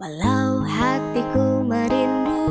[0.00, 2.48] Walau hatiku merindu,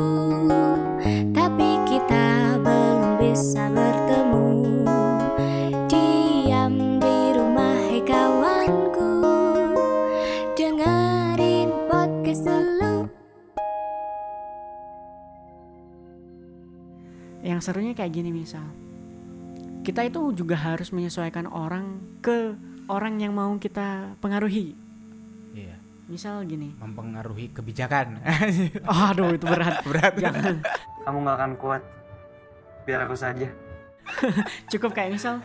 [1.34, 4.46] tapi kita belum bisa bertemu.
[5.90, 9.10] Diam di rumah, hei kawanku,
[10.54, 13.10] dengerin podcast dulu.
[17.42, 18.62] Yang serunya kayak gini misal
[19.82, 22.54] Kita itu juga harus menyesuaikan orang ke
[22.86, 24.89] orang yang mau kita pengaruhi
[26.10, 28.18] Misal gini mempengaruhi kebijakan.
[29.08, 30.18] Aduh itu berat Berat.
[30.18, 30.58] Jangan
[31.06, 31.82] Kamu gak akan kuat.
[32.84, 33.46] Biar aku saja.
[34.72, 35.38] Cukup kayak misal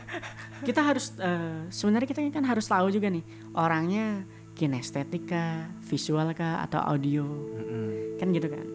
[0.66, 3.22] Kita harus eh, Sebenarnya kita kan harus tahu juga nih
[3.54, 8.18] Orangnya kinestetika, visual kah, atau audio Mm-mm.
[8.18, 8.66] kan gitu kan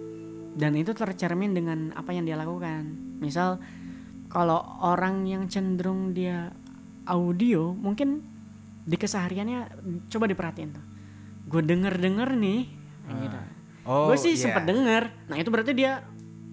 [0.61, 2.85] dan itu tercermin dengan apa yang dia lakukan
[3.23, 3.63] misal
[4.29, 6.53] kalau orang yang cenderung dia
[7.09, 8.21] audio mungkin
[8.85, 9.71] di kesehariannya
[10.11, 10.85] coba diperhatiin tuh
[11.51, 12.61] gue denger denger nih
[13.05, 13.39] kayak gitu.
[13.83, 14.43] Oh, gue sih iya.
[14.47, 16.07] sempet denger nah itu berarti dia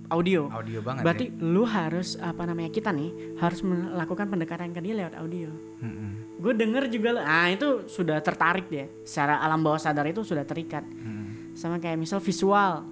[0.08, 1.04] audio audio banget.
[1.04, 1.44] berarti ya.
[1.44, 5.52] lu harus apa namanya kita nih harus melakukan pendekatan ke dia lewat audio
[5.84, 6.40] Mm-mm.
[6.40, 10.88] gue denger juga ah itu sudah tertarik dia secara alam bawah sadar itu sudah terikat
[10.88, 11.54] Mm-mm.
[11.54, 12.88] sama kayak misal visual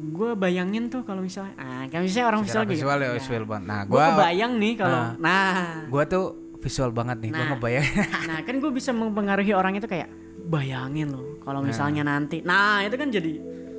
[0.00, 3.16] gue bayangin tuh kalau misalnya ah kan misalnya orang Secara visual, visual gitu ya Nah,
[3.20, 3.66] visual banget.
[3.68, 5.54] Nah, gue gua kebayang nih kalau nah
[5.92, 6.24] gua tuh
[6.60, 7.30] visual banget nih.
[7.32, 7.46] Nah.
[7.56, 7.86] ngebayang.
[8.28, 10.08] nah kan gue bisa mempengaruhi orang itu kayak
[10.42, 13.32] bayangin loh kalau misalnya nanti nah itu kan jadi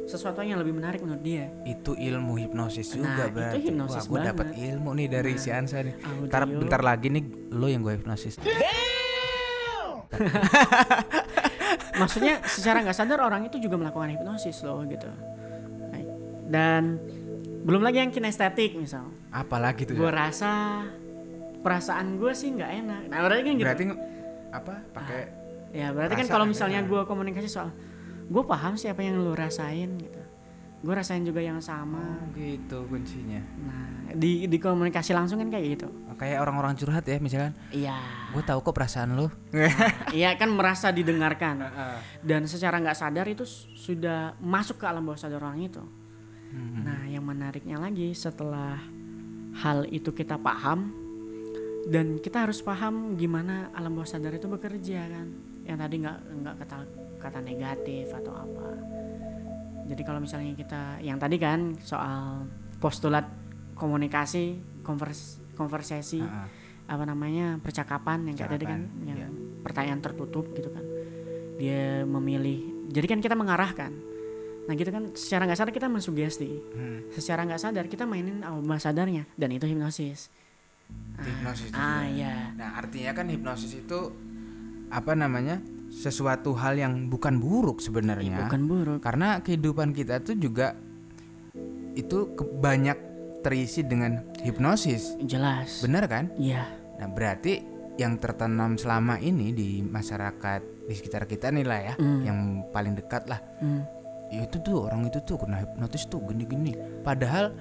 [0.04, 3.58] sesuatu yang lebih menarik menurut dia itu ilmu hipnosis juga Nah, itu berarti.
[3.64, 4.46] hipnosis Wah, gua dapat.
[4.50, 5.96] Nah, ilmu nih dari si Ansa nih.
[5.96, 6.28] audio.
[6.28, 8.36] Ntar bentar lagi nih lo yang gue hipnosis.
[11.94, 15.08] maksudnya secara nggak sadar orang itu juga melakukan hipnosis loh gitu
[16.48, 17.00] dan
[17.64, 19.96] belum lagi yang kinestetik misal Apalagi tuh.
[19.96, 20.28] gue ya?
[20.28, 20.84] rasa
[21.62, 23.84] perasaan gue sih nggak enak nah berarti kan gitu Berarti
[24.52, 24.74] apa?
[24.92, 25.22] Pakai
[25.72, 26.52] Ya berarti kan Perasaan kalau ya.
[26.52, 27.72] misalnya gue komunikasi soal
[28.32, 30.22] gue paham sih apa yang lu rasain gitu.
[30.82, 32.18] Gue rasain juga yang sama.
[32.34, 33.38] gitu kuncinya.
[33.62, 35.88] Nah di di komunikasi langsung kan kayak gitu.
[36.18, 37.54] Kayak orang-orang curhat ya misalkan.
[37.70, 37.96] Iya.
[38.34, 39.30] Gue tahu kok perasaan lo.
[40.12, 41.62] Iya kan merasa didengarkan.
[42.28, 43.46] Dan secara nggak sadar itu
[43.78, 45.84] sudah masuk ke alam bawah sadar orang itu.
[46.52, 46.84] Hmm.
[46.84, 48.82] Nah yang menariknya lagi setelah
[49.62, 50.96] hal itu kita paham
[51.92, 55.51] dan kita harus paham gimana alam bawah sadar itu bekerja kan.
[55.66, 56.78] Yang tadi nggak nggak kata
[57.22, 58.70] kata negatif atau apa.
[59.92, 62.48] Jadi kalau misalnya kita yang tadi kan soal
[62.82, 63.28] postulat
[63.76, 66.48] komunikasi, konvers, konversasi, Heeh.
[66.90, 69.30] apa namanya percakapan yang kayak tadi kan yang iya.
[69.62, 70.86] pertanyaan tertutup gitu kan.
[71.62, 72.90] Dia memilih.
[72.90, 73.92] Jadi kan kita mengarahkan.
[74.66, 76.50] Nah gitu kan secara nggak sadar kita mensugesti.
[76.74, 77.00] Hmm.
[77.14, 80.30] Secara nggak sadar kita mainin alam sadarnya dan itu hipnosis.
[81.22, 82.18] Hipnosis Ah juga.
[82.18, 82.36] ya.
[82.58, 84.00] Nah, artinya kan hipnosis itu
[84.92, 85.60] apa namanya?
[85.92, 88.48] sesuatu hal yang bukan buruk sebenarnya.
[88.48, 89.00] Bukan buruk.
[89.04, 90.72] Karena kehidupan kita tuh juga
[92.00, 92.32] itu
[92.64, 92.96] banyak
[93.44, 95.20] terisi dengan hipnosis.
[95.20, 95.84] Jelas.
[95.84, 96.32] Benar kan?
[96.40, 96.64] Iya.
[96.96, 97.60] Nah, berarti
[98.00, 102.22] yang tertanam selama ini di masyarakat di sekitar kita nih lah ya, Hmm.
[102.24, 102.40] yang
[102.72, 103.44] paling dekat lah.
[104.32, 106.72] Ya itu tuh orang itu tuh kena hipnotis tuh gini-gini.
[107.04, 107.52] Padahal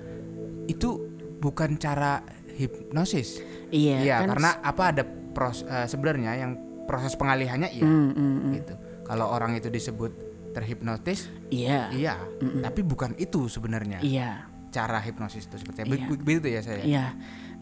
[0.70, 1.02] itu
[1.42, 2.22] bukan cara
[2.54, 3.42] hipnosis.
[3.74, 4.06] Iya.
[4.06, 5.02] Iya, kan karena apa ada
[5.34, 6.52] pros eh, sebenarnya yang
[6.90, 8.52] proses pengalihannya iya Hmm, hmm, hmm.
[8.58, 8.74] gitu.
[9.06, 10.10] Kalau orang itu disebut
[10.50, 11.94] terhipnotis, Iya.
[11.94, 12.14] iya,
[12.60, 14.50] tapi bukan itu sebenarnya Iya.
[14.70, 15.86] cara hipnosis itu seperti.
[15.86, 16.10] Iya.
[16.10, 16.82] Be- Begitu ya saya.
[16.82, 17.04] Iya.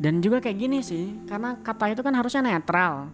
[0.00, 3.12] Dan juga kayak gini sih, karena kata itu kan harusnya netral.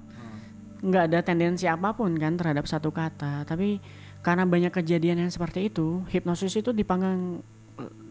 [0.84, 3.80] nggak ada tendensi apa pun kan terhadap satu kata, tapi
[4.20, 7.40] karena banyak kejadian yang seperti itu, hipnosis itu dipanggang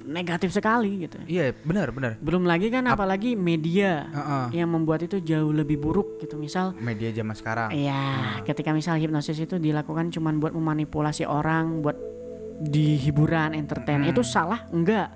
[0.03, 1.15] negatif sekali gitu.
[1.23, 2.19] Iya, benar benar.
[2.19, 4.59] Belum lagi kan apalagi media Heeh.
[4.59, 6.35] yang membuat itu jauh lebih buruk gitu.
[6.35, 7.69] Misal Media zaman sekarang.
[7.71, 11.95] Iya, ketika misal hipnosis itu dilakukan cuman buat memanipulasi orang, buat
[12.59, 14.11] di hiburan, entertain, Mm.
[14.11, 14.67] itu salah?
[14.69, 15.09] Enggak.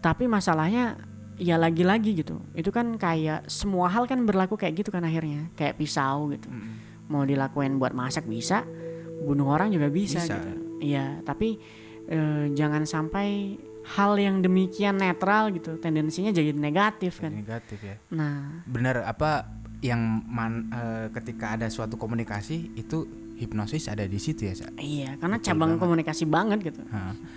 [0.00, 0.96] Tapi masalahnya
[1.36, 2.40] ya lagi-lagi gitu.
[2.56, 6.48] Itu kan kayak semua hal kan berlaku kayak gitu kan akhirnya, kayak pisau gitu.
[7.08, 8.64] Mau dilakuin buat masak bisa,
[9.22, 10.34] bunuh orang juga bisa, Bisa.
[10.34, 10.50] gitu.
[10.80, 11.58] Iya, tapi
[12.08, 13.56] eh, jangan sampai
[13.88, 17.32] hal yang demikian netral gitu, tendensinya jadi negatif kan.
[17.32, 17.96] Negatif ya.
[18.10, 19.48] Nah, Benar apa
[19.80, 23.06] yang man, eh, ketika ada suatu komunikasi itu
[23.38, 24.66] hipnosis ada di situ ya, Sa?
[24.76, 25.82] iya, karena Betul cabang banget.
[25.86, 26.82] komunikasi banget gitu.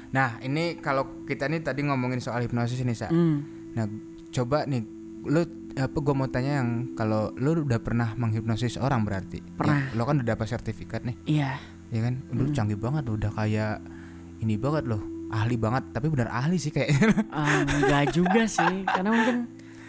[0.09, 3.07] Nah, ini kalau kita nih tadi ngomongin soal hipnosis ini, Sa.
[3.07, 3.45] Hmm.
[3.77, 3.85] Nah,
[4.33, 4.81] coba nih
[5.21, 9.39] lu apa gua mau tanya yang kalau lu udah pernah menghipnosis orang berarti.
[9.55, 9.87] Pernah.
[9.87, 11.61] Ya, lo kan udah dapat sertifikat nih, Iya.
[11.93, 12.17] ya kan?
[12.33, 13.77] Lu canggih banget udah kayak
[14.41, 15.01] ini banget loh.
[15.29, 17.07] Ahli banget, tapi benar ahli sih kayaknya.
[17.29, 19.37] Ah, enggak juga sih, karena mungkin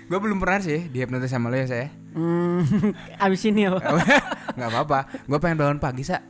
[0.04, 1.88] gua belum pernah sih dihipnotis sama lo ya, saya.
[2.12, 2.62] hmm,
[3.24, 3.72] abis ini ya.
[3.72, 3.82] Pak.
[4.56, 4.98] nggak apa-apa.
[5.24, 6.20] Gue pengen bangun pagi sa.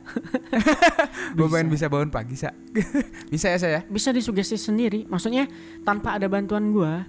[1.37, 2.49] gue pengen bisa bangun pagi sa.
[3.27, 3.79] bisa ya saya?
[3.83, 5.45] bisa disugesti sendiri maksudnya
[5.81, 7.05] tanpa ada bantuan gua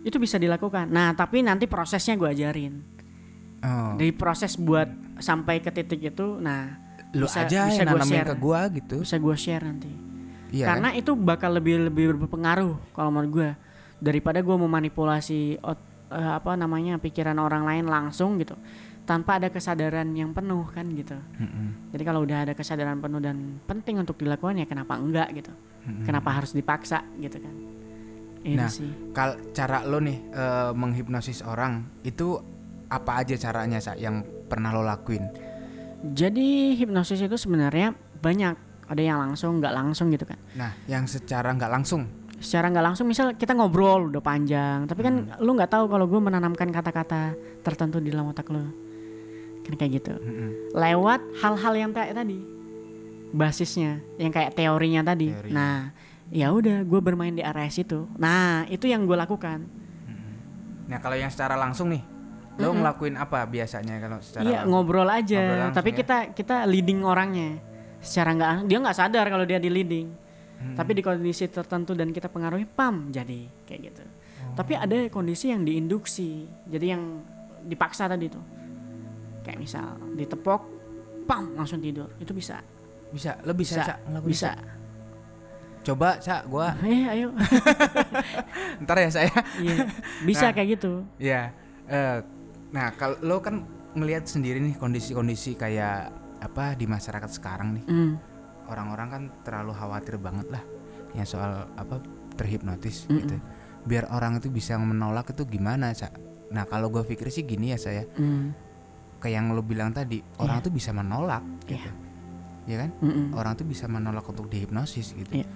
[0.00, 2.98] itu bisa dilakukan nah tapi nanti prosesnya gua ajarin
[3.58, 4.86] Oh, dari proses buat
[5.18, 6.78] sampai ke titik itu nah
[7.10, 8.28] lu bisa- aja bisa yang gua nanamin share.
[8.28, 8.96] ke gue gitu.
[9.02, 9.90] bisa gua share nanti
[10.48, 10.64] Iya.
[10.64, 10.80] kan?
[10.80, 13.50] karena itu bakal lebih lebih berpengaruh kalau menurut gua
[13.98, 18.56] daripada gua memanipulasi ot- eh, apa namanya pikiran orang lain langsung gitu
[19.04, 21.92] tanpa ada kesadaran yang penuh kan gitu Mm-mm.
[21.96, 25.52] jadi kalau udah ada kesadaran penuh dan penting untuk dilakukan ya kenapa enggak gitu
[25.88, 26.04] Mm-mm.
[26.04, 27.54] kenapa harus dipaksa gitu kan
[28.44, 32.38] itu Nah, sih Kal cara lo nih eh, menghipnosis orang itu
[32.88, 35.28] apa aja caranya sa yang pernah lo lakuin?
[36.00, 37.92] Jadi hipnosis itu sebenarnya
[38.22, 38.54] banyak.
[38.88, 40.40] Ada yang langsung, nggak langsung gitu kan.
[40.54, 42.08] Nah, yang secara nggak langsung.
[42.38, 45.42] Secara nggak langsung, misal kita ngobrol udah panjang, tapi kan Hmm.
[45.42, 48.64] lu nggak tahu kalau gue menanamkan kata-kata tertentu di dalam otak lu.
[49.60, 50.14] Kan kayak gitu.
[50.14, 50.72] Mm-mm.
[50.72, 52.40] Lewat hal-hal yang kayak tadi,
[53.30, 55.28] basisnya, yang kayak teorinya tadi.
[55.28, 55.52] Teorinya.
[55.52, 55.76] Nah,
[56.30, 58.08] ya udah, gue bermain di area situ.
[58.16, 59.68] Nah, itu yang gue lakukan.
[60.88, 62.00] Nah, kalau yang secara langsung nih,
[62.56, 64.70] lo ngelakuin apa biasanya kalau secara Iya langsung?
[64.72, 65.96] ngobrol aja, Ngobrol langsung tapi ya?
[65.96, 67.50] kita kita leading orangnya
[67.98, 70.08] secara nggak dia nggak sadar kalau dia di leading,
[70.58, 70.74] Hmm.
[70.74, 74.02] tapi di kondisi tertentu dan kita pengaruhi pam jadi kayak gitu.
[74.02, 74.54] Oh.
[74.54, 77.22] Tapi ada kondisi yang diinduksi, jadi yang
[77.62, 78.42] dipaksa tadi tuh,
[79.40, 80.62] kayak misal ditepok,
[81.24, 82.58] pam langsung tidur, itu bisa,
[83.08, 84.50] Bisa, lo bisa, Bisa, bisa.
[84.50, 84.76] Sa?
[85.80, 87.32] Coba, Sa, gua Eh ayo,
[88.82, 89.32] ntar ya saya.
[89.56, 89.88] Iya,
[90.20, 90.52] bisa Nah.
[90.52, 90.92] kayak gitu.
[91.16, 91.54] ya.
[91.86, 92.18] eh,
[92.68, 93.64] nah, kalau lo kan
[93.94, 97.84] ngelihat sendiri nih kondisi-kondisi kayak apa di masyarakat sekarang nih.
[97.86, 98.12] Hmm,
[98.68, 100.60] Orang-orang kan terlalu khawatir banget lah
[101.16, 102.04] ya soal apa
[102.36, 103.16] terhipnotis Mm-mm.
[103.18, 103.34] gitu.
[103.88, 106.12] Biar orang itu bisa menolak itu gimana, Sa?
[106.52, 108.44] Nah, kalau gue pikir sih gini ya saya, hmm,
[109.16, 111.72] kayak yang lo bilang tadi, orang tuh bisa menolak Iya.
[111.72, 111.90] gitu.
[112.68, 112.90] Ya kan?
[113.00, 113.32] mm-mm.
[113.32, 115.40] Orang tuh bisa menolak untuk dihipnosis gitu.
[115.40, 115.48] Iya.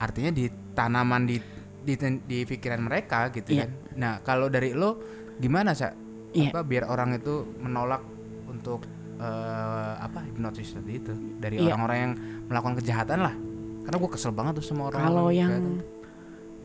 [0.00, 1.36] Artinya di tanaman di
[1.82, 1.94] di,
[2.24, 3.68] di pikiran mereka gitu Iya.
[3.68, 3.70] kan.
[4.00, 4.96] Nah, kalau dari lo
[5.36, 5.92] gimana, Sa?
[6.32, 6.48] Iya.
[6.48, 8.00] Apa biar orang itu menolak
[8.48, 8.88] untuk
[9.22, 11.72] eh, apa hipnosis tadi itu dari Iya.
[11.72, 12.12] orang-orang yang
[12.50, 13.34] melakukan kejahatan lah.
[13.82, 15.00] Karena gue kesel banget tuh sama orang.
[15.02, 15.52] Kalau yang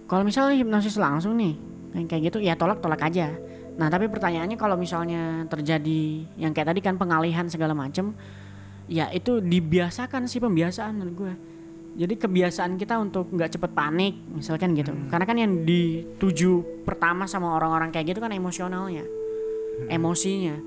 [0.07, 1.53] kalau misalnya hipnosis langsung nih,
[1.93, 3.29] yang kayak gitu ya tolak tolak aja.
[3.77, 6.01] Nah tapi pertanyaannya kalau misalnya terjadi
[6.39, 8.17] yang kayak tadi kan pengalihan segala macem,
[8.87, 11.33] ya itu dibiasakan sih pembiasaan menurut gue.
[11.97, 14.93] Jadi kebiasaan kita untuk nggak cepet panik, misalkan gitu.
[15.09, 19.01] Karena kan yang dituju pertama sama orang-orang kayak gitu kan emosionalnya,
[19.89, 20.61] emosinya,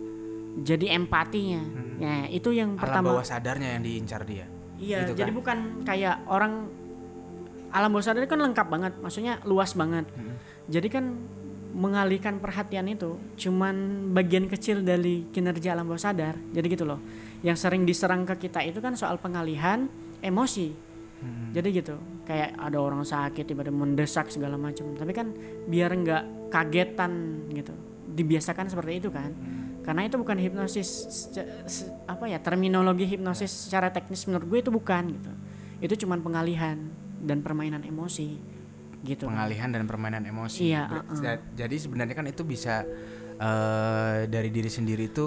[0.58, 1.62] jadi empatinya.
[2.00, 3.06] Ya itu yang alam pertama.
[3.14, 4.48] bawah sadarnya yang diincar dia.
[4.80, 5.36] Iya, Gitu jadi kan?
[5.36, 6.52] bukan kayak orang
[7.70, 10.08] alam bawah sadar kan lengkap banget, maksudnya luas banget.
[10.66, 11.04] Jadi kan
[11.70, 16.34] mengalihkan perhatian itu cuman bagian kecil dari kinerja alam bawah sadar.
[16.50, 16.98] Jadi gitu loh.
[17.46, 19.86] Yang sering diserang ke kita itu kan soal pengalihan
[20.18, 20.90] emosi.
[21.52, 24.96] Jadi gitu, kayak ada orang sakit tiba-tiba mendesak segala macam.
[24.96, 25.28] Tapi kan
[25.68, 27.76] biar nggak kagetan gitu.
[28.08, 29.28] Dibiasakan seperti itu kan.
[29.80, 30.88] Karena itu bukan hipnosis
[32.04, 35.32] apa ya terminologi hipnosis secara teknis menurut gue itu bukan gitu.
[35.80, 36.76] Itu cuman pengalihan
[37.18, 38.36] dan permainan emosi
[39.00, 39.24] gitu.
[39.24, 40.68] Pengalihan dan permainan emosi.
[40.68, 41.18] Iya, uh-uh.
[41.18, 42.84] ja- Jadi sebenarnya kan itu bisa
[43.34, 45.26] eh, dari diri sendiri itu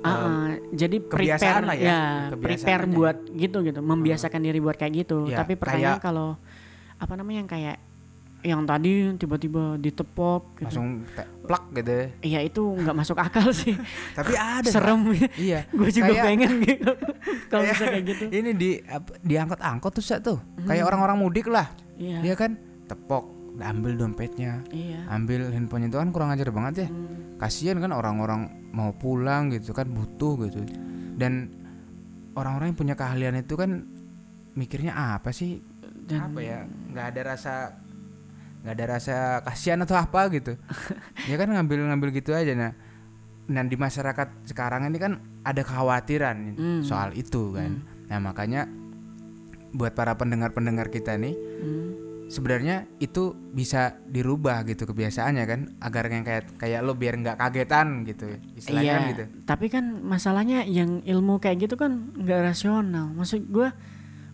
[0.00, 2.00] Ah, ah, jadi kebiasaan prepare lah ya, ya,
[2.32, 2.96] kebiasaan prepare aja.
[2.96, 5.28] buat gitu gitu, membiasakan diri buat kayak gitu.
[5.28, 6.40] Ya, Tapi pertanyaan kalau
[6.96, 7.76] apa namanya yang kayak
[8.40, 10.64] yang tadi tiba-tiba ditepok gitu.
[10.64, 11.04] langsung
[11.44, 12.08] plak gitu.
[12.20, 13.76] Iya itu nggak masuk akal sih.
[14.12, 14.64] Tapi ada.
[14.64, 15.12] Serem.
[15.36, 15.68] Iya.
[15.78, 16.92] gue juga Kayak- pengen gitu.
[17.52, 18.24] Kalau bisa kayak gitu.
[18.30, 20.38] Ini di apa, diangkut angkot tuh tuh.
[20.64, 21.68] Kayak orang-orang mudik lah.
[22.00, 22.24] Iya.
[22.24, 22.56] Dia kan
[22.88, 23.28] tepok,
[23.60, 25.04] ambil dompetnya, Iya.
[25.12, 26.88] ambil handphonenya itu kan kurang ajar banget ya.
[26.88, 27.36] Hmm.
[27.36, 28.40] Kasihan kan orang-orang
[28.72, 30.64] mau pulang gitu kan butuh gitu.
[31.14, 31.52] Dan
[32.32, 33.84] orang-orang yang punya keahlian itu kan
[34.54, 35.60] mikirnya apa sih?
[36.06, 36.66] Dan apa ya?
[36.66, 37.54] nggak ada rasa
[38.60, 40.56] nggak ada rasa kasihan atau apa gitu.
[41.30, 42.72] ya kan ngambil-ngambil gitu aja nah.
[43.44, 45.12] Dan di masyarakat sekarang ini kan
[45.42, 46.82] ada kekhawatiran Hmm.
[46.82, 47.82] soal itu kan.
[48.06, 48.68] Nah, makanya
[49.70, 51.90] buat para pendengar-pendengar kita nih Hmm.
[52.26, 58.02] sebenarnya itu bisa dirubah gitu kebiasaannya kan agar yang kayak kayak lo biar nggak kagetan
[58.04, 63.10] gitu istilahnya Iya, kan gitu tapi kan masalahnya yang ilmu kayak gitu kan nggak rasional.
[63.12, 63.68] Maksud gue,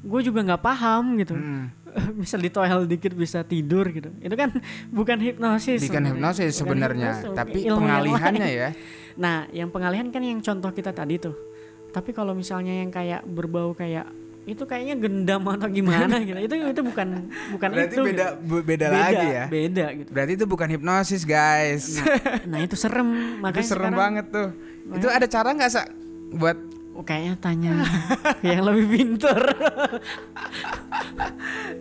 [0.02, 1.33] gue juga nggak paham gitu.
[1.33, 1.64] Mm.
[2.20, 4.12] Misal ditoel dikit bisa tidur gitu.
[4.18, 4.52] Itu kan
[4.88, 5.84] bukan hipnosis.
[5.84, 8.70] bukan hipnosis sebenarnya tapi pengalihannya ya
[9.16, 11.32] Nah, yang pengalihan kan yang contoh kita tadi tuh.
[11.88, 14.04] Tapi kalau misalnya yang kayak berbau kayak
[14.44, 16.36] itu kayaknya gendam atau gimana gitu.
[16.36, 17.08] Itu itu bukan
[17.50, 18.02] bukan berarti itu.
[18.04, 18.44] beda gitu.
[18.44, 20.10] bu- beda, lagi ya Beda gitu.
[20.12, 21.98] berarti itu bukan hipnosis guys
[22.44, 23.08] Nah, itu serem.
[23.32, 24.48] itu Makanya serem sekarang banget tuh
[24.86, 25.82] itu ada cara nggak sa
[26.30, 26.54] buat
[27.02, 27.70] kayaknya tanya
[28.46, 29.42] yang lebih pintar.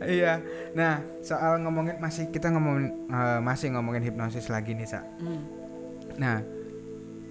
[0.08, 0.42] iya.
[0.76, 5.00] Nah, soal ngomongin masih kita ngomongin eh, masih ngomongin hipnosis lagi nih, Sa.
[5.22, 5.42] Hmm.
[6.20, 6.44] Nah,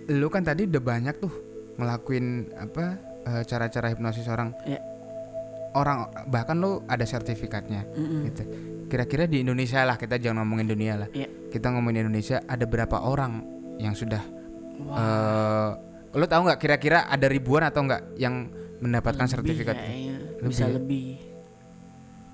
[0.09, 1.33] lu kan tadi udah banyak tuh
[1.81, 2.97] ngelakuin apa
[3.29, 4.53] eh, cara-cara hipnosis orang.
[4.65, 4.81] Iya.
[5.75, 8.31] Orang bahkan lu ada sertifikatnya Mm-mm.
[8.31, 8.43] gitu.
[8.87, 11.09] Kira-kira di Indonesia lah kita jangan ngomongin dunia lah.
[11.11, 11.27] Iya.
[11.51, 13.43] Kita ngomongin Indonesia ada berapa orang
[13.83, 14.23] yang sudah
[14.87, 14.95] Wah.
[14.95, 15.71] eh
[16.15, 19.77] lu tahu nggak kira-kira ada ribuan atau enggak yang mendapatkan Lebih sertifikat?
[19.77, 20.17] kayaknya.
[20.39, 20.73] Lebih Bisa ya?
[20.73, 21.07] lebih.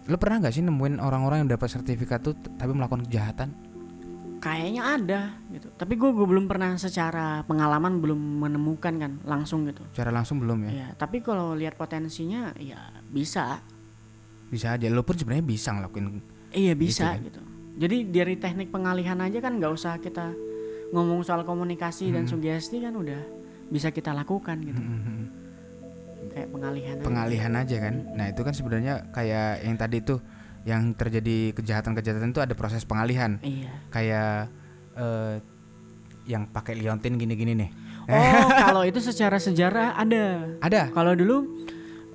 [0.04, 3.48] Lu pernah nggak sih nemuin orang-orang yang dapat sertifikat tuh tapi melakukan kejahatan?
[4.40, 5.20] Kayaknya ada
[5.52, 5.68] gitu.
[5.70, 9.84] Tapi gue belum pernah secara pengalaman belum menemukan kan langsung gitu.
[9.92, 10.70] Secara langsung belum ya?
[10.72, 13.60] Ya, tapi kalau lihat potensinya ya bisa.
[14.48, 14.88] Bisa aja.
[14.88, 16.24] Lu pun sebenarnya bisa ngelakuin.
[16.50, 17.20] Iya bisa kan?
[17.22, 17.40] gitu.
[17.76, 20.32] Jadi dari teknik pengalihan aja kan nggak usah kita
[20.90, 22.32] ngomong soal komunikasi dan Hmm.
[22.32, 23.20] sugesti kan udah
[23.70, 24.82] bisa kita lakukan gitu.
[24.82, 25.18] Mhm.
[26.30, 26.94] Kayak pengalihan.
[26.98, 27.06] aja.
[27.06, 27.94] Pengalihan aja kan.
[28.14, 30.18] Nah itu kan sebenarnya kayak yang tadi tuh
[30.68, 33.40] yang terjadi kejahatan-kejahatan itu ada proses pengalihan.
[33.40, 33.70] Iya.
[33.88, 34.34] Kayak
[34.98, 35.34] eh,
[36.28, 37.70] yang pakai liontin gini-gini nih.
[38.10, 40.54] Oh, kalau itu secara sejarah ada.
[40.60, 40.92] Ada.
[40.92, 41.66] Kalau dulu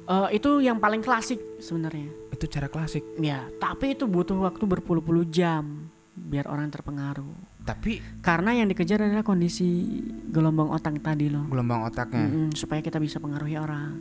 [0.06, 2.12] eh, itu yang paling klasik sebenarnya.
[2.30, 3.02] Itu cara klasik.
[3.18, 7.55] Ya, tapi itu butuh waktu berpuluh-puluh jam biar orang terpengaruh.
[7.66, 9.90] Tapi Karena yang dikejar adalah kondisi
[10.28, 11.46] gelombang otak tadi loh.
[11.46, 13.94] gelombang otaknya Mm-mm, supaya kita bisa pengaruhi orang.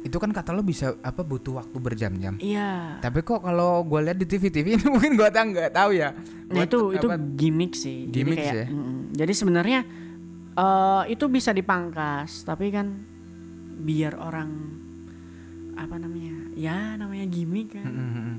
[0.00, 2.36] itu kan kata lo bisa apa butuh waktu berjam-jam.
[2.36, 3.00] Iya.
[3.00, 6.12] Tapi kok kalau gue lihat di TV-TV ini mungkin gue tak nggak tahu ya.
[6.12, 7.98] Nah Buat itu itu apa- gimmick sih.
[8.06, 8.66] Gimmick jadi kayak, sih ya?
[8.68, 8.98] mm-mm.
[9.10, 9.80] Jadi sebenarnya
[10.54, 13.00] eh itu bisa dipangkas, tapi kan
[13.80, 14.50] biar orang
[15.74, 16.52] apa namanya?
[16.52, 17.88] Ya namanya gimmick kan.
[17.88, 18.36] Mm, mm, mm.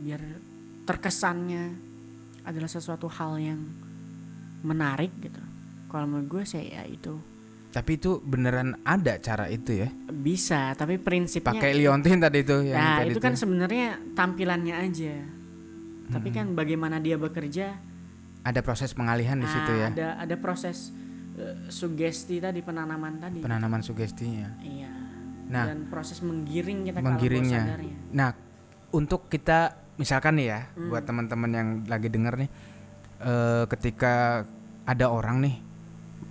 [0.00, 0.20] Biar
[0.84, 1.64] terkesannya
[2.42, 3.60] adalah sesuatu hal yang
[4.62, 5.40] menarik gitu.
[5.86, 7.18] Kalau menurut gue sih ya itu
[7.68, 9.88] Tapi itu beneran ada cara itu ya.
[10.10, 15.14] bisa, tapi prinsipnya Pakai liontin tadi itu yang Nah, tadi itu kan sebenarnya tampilannya aja.
[16.08, 16.36] Tapi Hmm.
[16.36, 17.78] kan bagaimana dia bekerja
[18.40, 19.88] ada proses pengalihan di situ ah, ya.
[19.88, 20.90] Ada ada proses
[21.32, 23.38] eh, sugesti tadi penanaman tadi.
[23.38, 24.50] Penanaman sugestinya.
[24.60, 24.90] Iya.
[25.46, 27.54] Nah, Dan proses menggiring kita menggiringnya.
[27.56, 27.96] bawah sadarnya.
[28.10, 28.30] Nah,
[28.90, 29.58] untuk kita
[29.94, 30.90] misalkan nih ya, Hmm.
[30.90, 32.50] buat teman-teman yang lagi denger nih,
[33.20, 34.44] eh, ketika
[34.84, 35.56] ada orang nih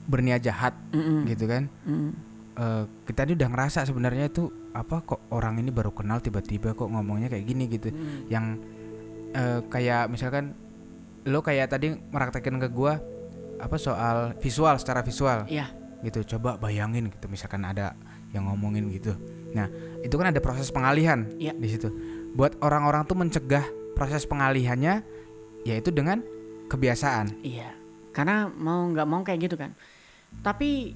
[0.06, 1.30] berniat jahat Mm-mm.
[1.30, 2.12] gitu kan, Mm-mm.
[2.56, 6.86] eh, kita ini udah ngerasa sebenarnya itu apa kok orang ini baru kenal tiba-tiba kok
[6.86, 8.26] ngomongnya kayak gini gitu, Mm.
[8.28, 8.46] yang
[9.32, 10.58] eh, kayak misalkan
[11.24, 12.98] lo kayak tadi meraktekin ke gua
[13.60, 15.68] apa soal visual secara visual Iya.
[16.00, 17.92] gitu coba bayangin gitu misalkan ada
[18.32, 19.14] yang ngomongin gitu
[19.52, 19.68] nah
[20.00, 21.54] itu kan ada proses pengalihan Iya.
[21.54, 21.92] di situ
[22.34, 25.04] buat orang-orang tuh mencegah proses pengalihannya
[25.68, 26.24] yaitu dengan
[26.70, 27.74] kebiasaan Iya.
[28.10, 29.74] Karena mau nggak mau kayak gitu kan.
[30.40, 30.94] Tapi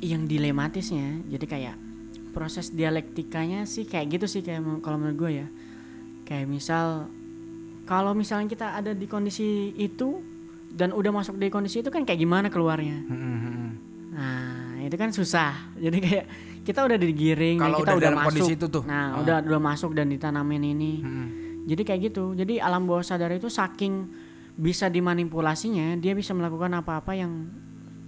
[0.00, 1.76] yang dilematisnya jadi kayak
[2.32, 5.46] proses dialektikanya sih kayak gitu sih kayak kalau menurut gue ya.
[6.24, 7.10] Kayak misal
[7.84, 10.22] kalau misalnya kita ada di kondisi itu
[10.70, 13.02] dan udah masuk di kondisi itu kan kayak gimana keluarnya.
[13.02, 13.70] Hmm, hmm, hmm.
[14.10, 14.46] Nah,
[14.80, 15.74] itu kan susah.
[15.74, 16.26] Jadi kayak
[16.62, 18.28] kita udah digiring Kalau kita udah udah, dalam masuk.
[18.30, 18.82] kondisi itu tuh.
[18.86, 19.20] Nah, Ah.
[19.20, 20.92] udah udah masuk dan ditanamin ini.
[21.02, 21.28] Hmm.
[21.66, 22.32] Jadi kayak gitu.
[22.32, 24.06] Jadi alam bawah sadar itu saking
[24.52, 27.30] bisa dimanipulasinya, dia bisa melakukan apa-apa yang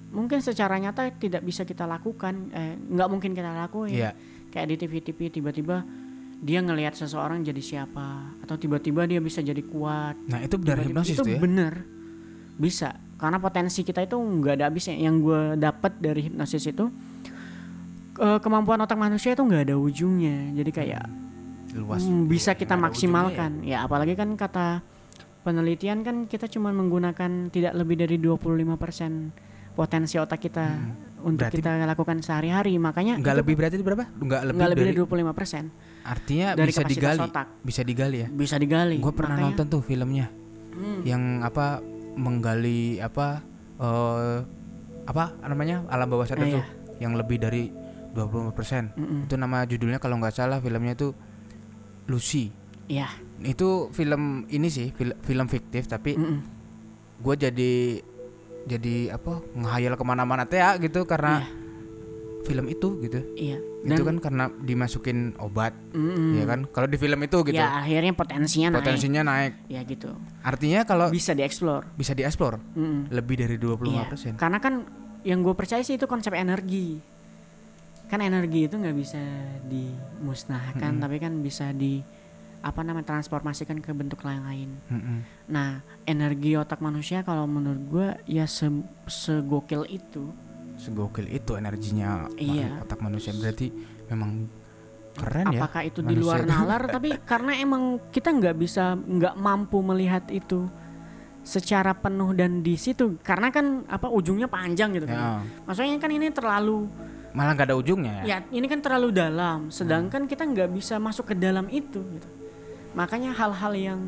[0.09, 3.95] mungkin secara nyata tidak bisa kita lakukan, eh, nggak mungkin kita lakuin.
[3.95, 4.11] Iya.
[4.49, 5.81] Kayak di TV-TV tiba-tiba
[6.37, 8.07] dia ngelihat seseorang jadi siapa,
[8.39, 10.19] atau tiba-tiba dia bisa jadi kuat.
[10.25, 11.75] nah itu dari Tiba-tiba- hipnosis itu tuh ya bener
[12.53, 16.91] bisa karena potensi kita itu nggak ada habisnya yang gue dapat dari hipnosis itu
[18.13, 21.05] ke- kemampuan otak manusia itu nggak ada ujungnya jadi kayak
[21.75, 23.79] luas hmm, bisa kita Nggak ada maksimalkan ya.
[23.81, 24.85] apalagi kan kata
[25.43, 29.31] penelitian kan kita cuma menggunakan tidak lebih dari 25%
[29.73, 30.67] potensi otak kita
[31.21, 31.55] untuk Hmm.
[31.55, 34.99] Berarti- kita lakukan sehari-hari makanya nggak lebih berarti berapa nggak lebih, nggak lebih dari, dari
[34.99, 35.71] 25%
[36.05, 37.47] artinya dari bisa digali otak.
[37.61, 40.27] bisa digali ya bisa digali gue pernah Makanya- nonton tuh filmnya
[40.73, 41.01] Hmm.
[41.05, 41.79] yang apa
[42.15, 43.39] menggali apa
[43.79, 44.39] eh
[45.03, 46.65] apa namanya alam bawah sadar Ah, tuh
[46.99, 47.71] yang lebih dari
[48.13, 49.25] 25% Mm-mm.
[49.25, 51.15] itu nama judulnya kalau nggak salah filmnya itu
[52.05, 52.51] Lucy
[52.85, 53.09] Iya.
[53.45, 56.39] Itu film ini sih fil- film fiktif tapi Mm-mm.
[57.19, 57.73] gue jadi
[58.63, 61.49] jadi apa ngehayal ke mana-mana teh gitu karena Iya.
[62.43, 63.59] film itu gitu Iya.
[63.85, 66.35] itu kan karena dimasukin obat mm-mm.
[66.35, 68.79] ya kan kalau di film itu gitu Ya akhirnya potensinya naik.
[68.79, 70.11] potensinya naik Ya gitu.
[70.41, 71.87] artinya kalau Bisa dieksplor.
[71.93, 73.11] bisa dieksplor Mm-mm.
[73.11, 74.05] lebih dari 25% Iya.
[74.37, 74.75] Karena kan
[75.23, 76.99] yang gue percaya sih itu konsep energi.
[78.07, 79.23] Kan energi itu nggak bisa
[79.65, 82.03] dimusnahkan, tapi kan bisa di
[82.62, 84.71] apa namanya transformasikan ke bentuk lain lain.
[84.87, 85.19] Mm-mm.
[85.50, 88.71] Nah, energi otak manusia kalau menurut gue ya se
[89.11, 90.31] segokil itu.
[90.78, 92.87] Segokil itu energinya Iya.
[92.87, 93.35] otak manusia.
[93.35, 93.75] Berarti
[94.07, 94.47] memang
[95.12, 96.54] keren ya apakah itu di luar itu.
[96.54, 96.83] nalar?
[96.87, 100.71] Tapi karena emang kita nggak bisa nggak mampu melihat itu
[101.42, 103.19] secara penuh dan di situ.
[103.26, 105.19] Karena kan apa ujungnya panjang gitu kan.
[105.19, 105.31] Ya,
[105.66, 106.87] maksudnya kan ini terlalu
[107.33, 108.25] malah gak ada ujungnya ya?
[108.28, 109.66] Ya ini kan terlalu dalam.
[109.75, 112.42] Sedangkan kita nggak bisa masuk ke dalam itu gitu
[112.93, 114.01] makanya hal-hal yang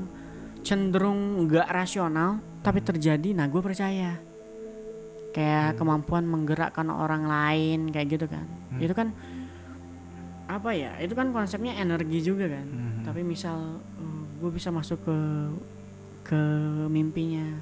[0.65, 4.17] cenderung nggak rasional tapi terjadi nah gue percaya.
[5.35, 8.47] Kayak kemampuan menggerakkan orang lain kayak gitu kan.
[8.79, 9.11] Itu kan
[10.45, 12.67] apa ya itu kan konsepnya energi juga kan.
[12.69, 12.93] Mhm.
[13.05, 13.81] tapi misal
[14.41, 15.19] gue bisa masuk ke
[16.25, 16.41] ke
[16.89, 17.61] mimpinya.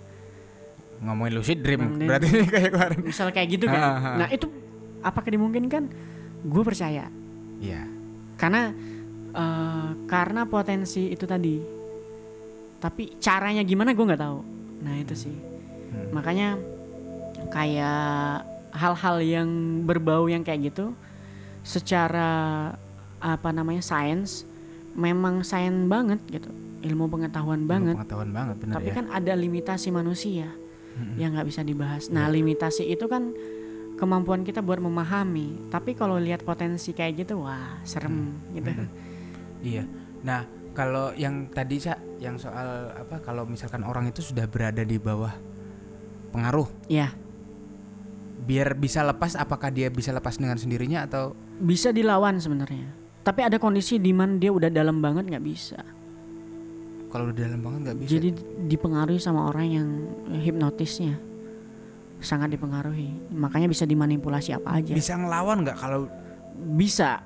[1.02, 2.98] Ngomongin lucid dream Ngomongin- berarti ini kayak kemarin.
[3.02, 3.80] Misal kayak gitu kan.
[3.82, 4.14] Ah, ah.
[4.22, 4.46] nah itu
[5.02, 5.90] apakah dimungkinkan
[6.42, 7.10] gue percaya.
[7.58, 7.86] Iya.
[8.38, 8.70] Karena
[9.32, 11.56] eh, karena potensi itu tadi
[12.78, 14.38] tapi caranya gimana gue nggak tahu
[14.82, 15.36] nah itu sih
[15.92, 16.08] Hmm.
[16.08, 16.56] makanya
[17.52, 19.48] kayak hal-hal yang
[19.84, 20.96] berbau yang kayak gitu
[21.60, 22.72] secara
[23.20, 24.48] apa namanya sains
[24.96, 26.48] memang sains banget gitu
[26.80, 30.48] ilmu pengetahuan banget pengetahuan banget bener tapi ya kan ada limitasi manusia
[30.92, 31.16] Mm-mm.
[31.16, 32.12] yang nggak bisa dibahas.
[32.12, 33.32] Nah, limitasi itu kan
[33.96, 35.72] kemampuan kita buat memahami.
[35.72, 38.68] Tapi kalau lihat potensi kayak gitu, wah serem gitu.
[38.68, 38.88] Mm-mm.
[39.62, 39.86] Iya
[40.22, 44.96] nah kalau yang tadi sa yang soal apa kalau misalkan orang itu sudah berada di
[44.96, 45.32] bawah
[46.32, 47.12] pengaruh Ya,
[48.42, 52.88] biar bisa lepas apakah dia bisa lepas dengan sendirinya atau bisa dilawan sebenarnya.
[53.22, 55.78] Tapi ada kondisi di mana dia udah dalam banget nggak bisa.
[57.12, 58.28] kalau udah dalam banget nggak bisa Jadi
[58.72, 59.88] dipengaruhi sama orang yang
[60.40, 61.20] hipnotisnya
[62.18, 63.12] sangat dipengaruhi.
[63.28, 64.96] Makanya bisa dimanipulasi apa aja.
[64.96, 66.08] bisa ngelawan nggak kalau
[66.78, 67.20] Bisa.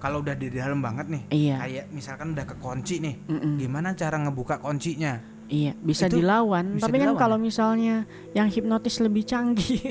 [0.00, 1.56] Kalau udah di dalam banget nih Iya.
[1.60, 3.54] kayak misalkan udah kekunci nih Mm-mm.
[3.56, 6.78] gimana cara ngebuka kuncinya Iya, bisa Itu dilawan.
[6.78, 9.82] bisa Tapi kan dilawan kalau misalnya yang hipnotis lebih canggih.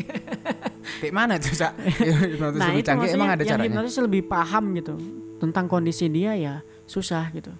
[1.03, 4.63] kayak mana tuh sa hipnotis nah lebih canggih emang ada yang caranya hipnotis lebih paham
[4.73, 4.95] gitu
[5.37, 6.55] tentang kondisi dia ya
[6.87, 7.51] susah gitu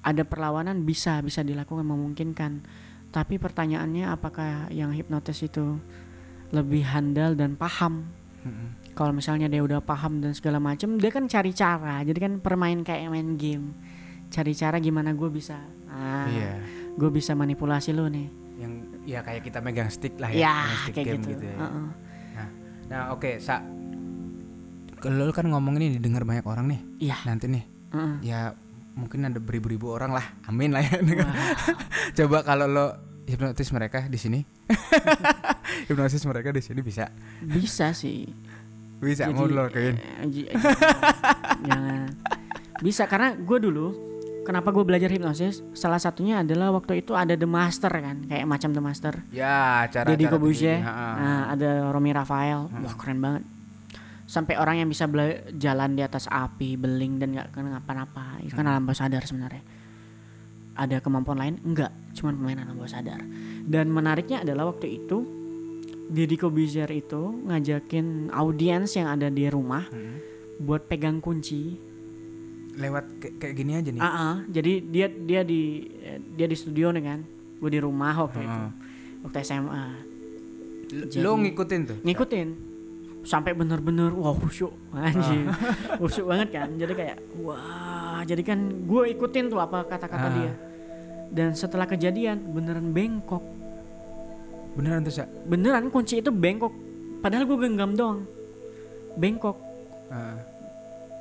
[0.00, 2.60] ada perlawanan bisa bisa dilakukan memungkinkan
[3.08, 5.80] tapi pertanyaannya apakah yang hipnotis itu
[6.48, 8.08] lebih handal dan paham.
[8.98, 12.02] Kalau misalnya dia udah paham dan segala macam dia kan cari cara.
[12.02, 13.70] Jadi kan permain kayak main game.
[14.26, 15.54] Cari cara gimana gue bisa
[15.88, 16.58] ah iya.
[16.98, 18.26] gue bisa manipulasi lo nih.
[18.58, 18.72] Yang
[19.06, 21.56] ya kayak kita megang stick lah ya, ya stick kayak game gitu, ya.
[21.62, 21.86] Heeh.
[22.90, 23.62] nah oke sa.
[24.98, 26.80] Kalau kan ngomong ini didengar banyak orang nih.
[26.98, 27.16] Iya.
[27.22, 27.64] Nanti nih.
[27.94, 28.14] Heeh.
[28.26, 28.40] ya
[28.98, 30.26] mungkin ada beribu-ribu orang lah.
[30.50, 30.98] Amin lah ya.
[32.18, 32.86] Coba kalau lo
[33.30, 34.42] hipnotis mereka di sini.
[35.88, 37.12] Hipnosis mereka di sini bisa.
[37.44, 38.47] Bisa sih
[38.98, 39.30] bisa
[40.26, 40.58] ji- eh,
[41.62, 42.08] jangan.
[42.78, 43.86] Bisa karena gue dulu
[44.42, 45.62] kenapa gue belajar hipnosis?
[45.70, 48.26] Salah satunya adalah waktu itu ada The Master kan?
[48.26, 49.14] Kayak macam The Master.
[49.30, 50.26] Ya cara Deddy
[50.82, 51.06] ha-ha.
[51.14, 52.66] nah ada Romy Rafael.
[52.70, 53.42] Wah keren banget.
[54.28, 55.08] Sampai orang yang bisa
[55.54, 58.42] jalan di atas api beling dan nggak kena apa-apa.
[58.42, 59.62] Itu kan alam bawah sadar sebenarnya.
[60.78, 61.54] Ada kemampuan lain?
[61.62, 63.22] Enggak cuman pemain alam bawah sadar.
[63.62, 65.37] Dan menariknya adalah waktu itu
[66.08, 70.16] Deddy Corbuzier itu ngajakin audiens yang ada di rumah Hmm.
[70.58, 71.76] buat pegang kunci.
[72.74, 73.98] Lewat kayak, kayak gini aja nih?
[73.98, 74.34] Ah, ah.
[74.46, 75.90] jadi dia dia di
[76.30, 77.20] dia di studio nih kan
[77.58, 78.70] gue di rumah waktu itu Heeh.
[79.20, 79.84] waktu SMA
[80.88, 81.98] L- jadi- lo ngikutin tuh?
[82.00, 82.48] ngikutin.
[83.20, 84.70] Sampai bener-bener wah khusyuk.
[84.90, 85.50] Anjing.
[86.00, 86.68] Khusyuk banget kan.
[86.72, 90.32] Jadi kayak wah jadi kan gue ikutin tuh apa kata-kata Ah.
[90.32, 90.52] dia.
[91.28, 93.42] Dan setelah kejadian beneran bengkok
[94.78, 96.70] beneran tuh beneran kunci itu bengkok.
[97.18, 98.22] Padahal gue genggam doang.
[99.18, 99.58] Bengkok.
[100.08, 100.38] Ah.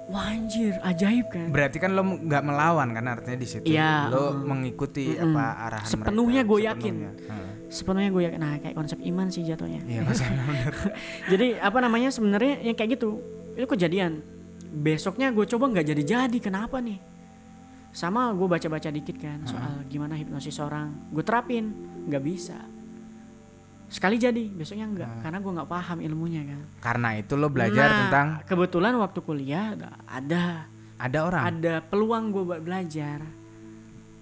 [0.08, 1.52] wah anjir ajaib kan?
[1.52, 3.68] Berarti kan lo nggak melawan kan artinya di situ?
[3.68, 4.48] Iya, lo heeh.
[4.48, 5.36] mengikuti Mm-mm.
[5.36, 6.96] apa arahan Sepenuhnya gue yakin.
[7.28, 7.52] Heeh.
[7.68, 8.40] sepenuhnya gue yakin.
[8.40, 9.84] Nah kayak konsep iman sih jatuhnya.
[9.84, 10.08] Iya
[11.36, 13.20] jadi apa namanya sebenarnya yang kayak gitu.
[13.60, 14.24] Itu kejadian.
[14.72, 17.04] Besoknya gue coba nggak jadi jadi kenapa nih?
[17.92, 21.12] Sama gue baca baca dikit kan soal gimana hipnosis orang.
[21.12, 21.76] Gue terapin.
[22.08, 22.56] Nggak bisa
[23.88, 26.60] sekali jadi besoknya enggak karena gue nggak paham ilmunya kan.
[26.82, 29.74] Karena itu lo belajar Nah, tentang kebetulan waktu kuliah
[30.06, 31.44] ada- ada orang?
[31.48, 33.24] Ada peluang gue buat belajar.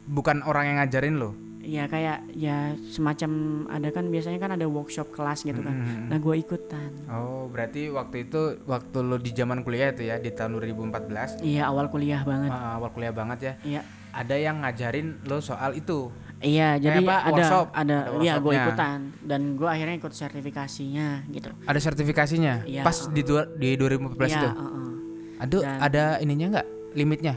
[0.05, 1.31] Bukan orang yang ngajarin lo?
[1.59, 3.31] Ya kayak ya semacam
[3.65, 5.73] ada kan biasanya kan ada workshop kelas gitu kan.
[5.73, 6.13] Mm-mm.
[6.13, 6.93] nah gue ikutan.
[7.09, 11.65] Oh berarti waktu itu waktu lo di zaman kuliah itu ya di tahun 2014 iya
[11.65, 12.53] awal kuliah banget.
[12.53, 13.53] Ah, awal kuliah banget ya.
[13.65, 13.81] Iya.
[14.13, 16.13] Ada yang ngajarin lo soal itu
[16.45, 17.65] Iya, jadi apa, ada workshop?
[17.73, 21.49] ada, iya gue ikutan dan gue akhirnya ikut sertifikasinya gitu.
[21.59, 24.89] ada sertifikasinya Iya, pas di dua, di 2014 Iya, itu heeh.
[25.37, 27.35] aduh Dan- ada ininya nggak limitnya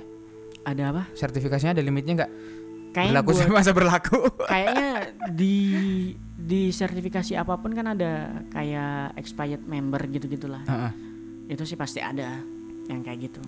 [0.63, 1.03] Ada apa?
[1.13, 2.33] sertifikasinya ada limitnya nggak
[2.91, 4.19] kayaknya berlaku sama masa berlaku.
[4.45, 4.89] kayaknya
[5.41, 5.55] di
[6.39, 8.13] di sertifikasi apa pun kan ada
[8.49, 10.93] kayak expired member gitu gitulah Heeh.
[11.49, 12.45] itu sih pasti ada
[12.87, 13.41] yang kayak gitu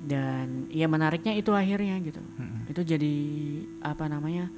[0.00, 2.68] dan ya menariknya itu akhirnya gitu Mm-mm.
[2.68, 3.14] itu jadi
[3.80, 4.52] apa namanya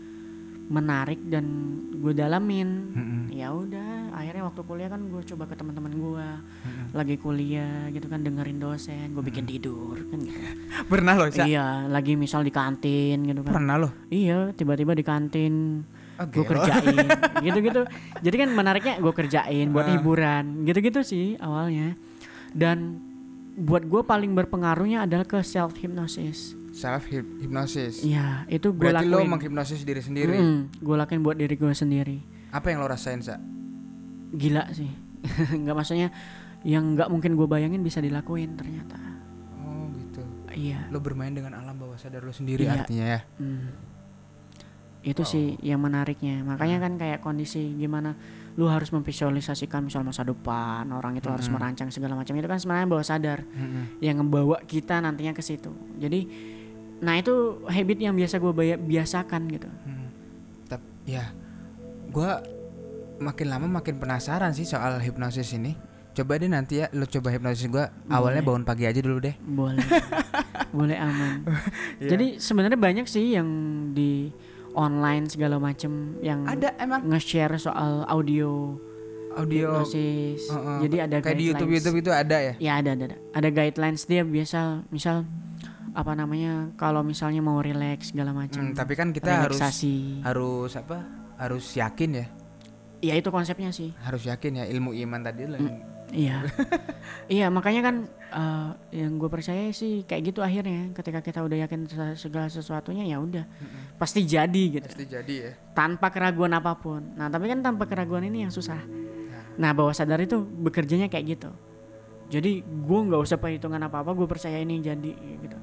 [0.66, 1.46] menarik dan
[1.92, 3.22] gue dalamin Mm-mm.
[3.30, 6.86] ya udah akhirnya waktu kuliah kan gue coba ke teman-teman gue Mm-mm.
[6.92, 10.38] lagi kuliah gitu kan dengerin dosen gue bikin tidur kan gitu
[10.90, 11.44] Pernah loh, Sa?
[11.44, 13.92] iya lagi misal di kantin gitu kan Pernah loh.
[14.08, 15.54] iya tiba-tiba di kantin
[16.16, 16.96] Oh, gue kerjain
[17.44, 17.84] gitu-gitu
[18.18, 19.92] jadi kan menariknya gue kerjain buat Ah.
[19.92, 21.92] hiburan gitu-gitu sih awalnya
[22.50, 22.96] dan
[23.54, 28.04] buat gue paling berpengaruhnya adalah ke self hypnosis Self hip- hypnosis.
[28.04, 30.36] iya itu gue Berarti lo lakuin menghipnosis diri sendiri.
[30.70, 33.40] gue lakuin buat diri gue sendiri Apa yang lo rasain, Sa?
[34.28, 34.92] gila sih
[35.56, 36.12] nggak maksudnya
[36.62, 39.00] yang nggak mungkin gue bayangin bisa dilakuin ternyata
[39.56, 40.20] Oh, gitu.
[40.52, 42.84] iya Lo bermain dengan alam bawah sadar lo sendiri Iya.
[42.84, 43.20] artinya ya.
[43.36, 43.72] Hmm.
[45.00, 45.62] Itu sih Oh.
[45.64, 46.42] yang menariknya.
[46.42, 46.50] Hmm.
[46.50, 48.18] Makanya kan kayak kondisi gimana
[48.52, 51.54] lu harus memvisualisasikan misal masa depan, orang itu harus Hmm.
[51.54, 52.34] merancang segala macam.
[52.34, 54.00] Itu kan sebenarnya bawah sadar Mm-mm.
[54.00, 55.70] yang ngebawa kita nantinya ke situ.
[55.94, 56.26] Jadi
[57.00, 59.68] nah itu habit yang biasa gue biasakan gitu.
[59.68, 60.08] Hmm.
[60.66, 61.30] Tapi ya,
[62.08, 62.40] gua
[63.16, 65.76] makin lama makin penasaran sih soal hipnosis ini.
[66.16, 67.92] Coba deh nanti ya lo coba hipnosis gua.
[68.08, 69.36] Awalnya bangun pagi aja dulu deh.
[69.44, 69.84] Boleh.
[70.76, 71.40] Boleh aman.
[71.96, 72.12] Iya.
[72.12, 73.48] Jadi sebenarnya banyak sih yang
[73.96, 74.28] di
[74.76, 78.76] online segala macam yang Ada emang nge-share soal audio
[79.32, 80.44] audio hipnosis.
[80.52, 80.78] Heeh.
[80.84, 81.72] Jadi ada kayak di YouTube.
[81.72, 82.54] YouTube itu ada ya.
[82.60, 83.16] Ya ada ada ada.
[83.32, 85.24] Ada guidelines dia biasa misal
[85.96, 88.60] apa namanya kalau misalnya mau relax segala macam.
[88.62, 90.20] Hmm, tapi kan kita harus relaksasi.
[90.20, 91.00] harus apa?
[91.36, 92.26] Harus yakin ya.
[93.00, 93.96] Ya itu konsepnya sih.
[93.98, 95.56] Harus yakin ya ilmu iman tadi lah.
[95.56, 96.38] yang- Iya.
[97.28, 97.96] iya makanya kan
[98.30, 103.02] eh, yang gue percaya sih kayak gitu akhirnya ketika kita udah yakin se- segala sesuatunya
[103.02, 103.42] ya udah
[103.96, 105.52] pasti jadi gitu Pasti jadi ya.
[105.72, 107.02] tanpa keraguan apa pun.
[107.12, 108.78] Nah tapi kan tanpa keraguan ini yang susah.
[109.56, 111.50] Nah bawah sadar itu bekerjanya kayak gitu.
[112.28, 115.58] Jadi gue nggak usah perhitungan apa apa, gue percaya ini jadi gitu.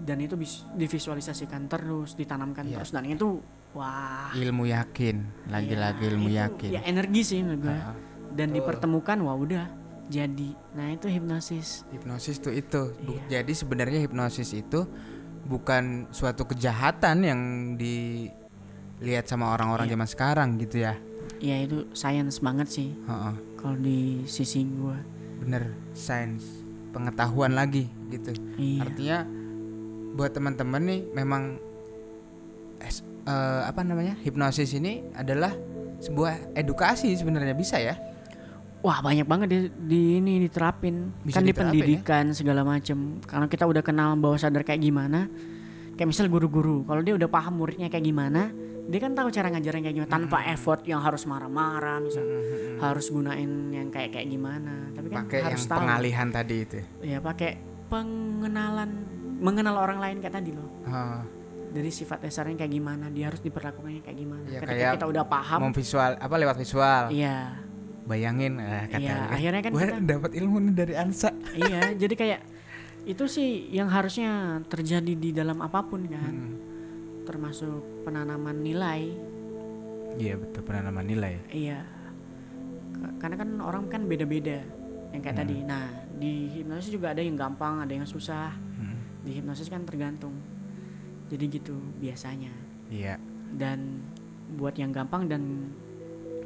[0.00, 2.80] Dan itu bis- divisualisasikan terus, ditanamkan Iya.
[2.80, 3.38] terus dan itu
[3.72, 4.32] wah.
[4.32, 6.70] Ilmu yakin, lagi-lagi ya, ilmu itu yakin.
[6.72, 7.78] Ya energi sih menurut gue.
[8.32, 9.64] Dan dipertemukan wah udah
[10.06, 10.50] jadi.
[10.72, 11.84] Nah itu hipnosis.
[11.90, 12.96] hipnosis tuh itu.
[13.04, 13.40] Iya.
[13.40, 14.88] Jadi sebenarnya hipnosis itu
[15.42, 17.40] bukan suatu kejahatan yang
[17.76, 19.92] dilihat sama orang-orang Iya.
[19.94, 20.94] zaman sekarang gitu ya.
[21.40, 23.34] Ya itu science banget sih Heeh.
[23.56, 24.96] kalau di sisi gue.
[25.40, 26.44] Bener, sains,
[26.90, 28.32] pengetahuan lagi gitu.
[28.56, 28.80] Iya.
[28.84, 29.18] Artinya
[30.12, 31.42] buat teman-teman nih memang
[32.80, 35.52] es- eh, apa namanya hipnosis ini adalah
[35.98, 37.94] sebuah edukasi sebenarnya bisa ya.
[38.80, 41.72] Wah banyak banget di, di ini diterapin Bisa kan di diterapin ya?
[41.76, 45.28] pendidikan segala macem karena kita udah kenal bawah sadar kayak gimana
[45.92, 48.48] kayak misal guru-guru kalau dia udah paham muridnya kayak gimana
[48.88, 50.48] dia kan tahu cara ngajarin kayak gimana tanpa Hmm.
[50.50, 52.24] effort yang harus marah-marah misal
[52.80, 56.78] harus gunain yang kayak kayak gimana tapi kan Pakai yang harus tahu pengalihan tadi itu.
[57.04, 57.50] ya pakai
[57.86, 58.90] pengenalan
[59.40, 61.20] mengenal orang lain kayak tadi loh Oh,
[61.70, 65.24] dari sifat dasarnya kayak gimana dia harus diperlakukannya kayak gimana Ya, ketika kayak kita udah
[65.24, 67.02] paham visual apa lewat visual.
[67.08, 67.56] iya
[68.02, 69.28] Bayangin eh, kata Iya, dia.
[69.30, 71.30] akhirnya kan kita- dapat ilmu nih dari Ansa.
[71.52, 72.40] iya jadi kayak
[73.02, 74.30] itu sih yang harusnya
[74.66, 76.54] terjadi di dalam apa pun kan Hmm.
[77.22, 79.14] termasuk penanaman nilai
[80.12, 81.38] Iya betul penanaman nilai.
[81.48, 81.86] iya
[83.16, 84.60] karena kan orang kan beda-beda
[85.10, 85.42] yang kayak Hmm.
[85.46, 88.52] tadi nah di hipnosis juga ada yang gampang ada yang susah.
[89.20, 90.34] Di hipnosis kan tergantung
[91.28, 92.50] jadi gitu biasanya
[92.88, 93.16] Iya.
[93.52, 94.02] dan
[94.52, 95.70] buat yang gampang dan